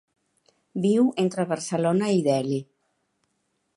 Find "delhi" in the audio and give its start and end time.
2.31-2.59